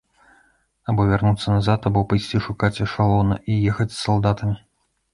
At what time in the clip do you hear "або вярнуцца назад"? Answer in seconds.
0.93-1.79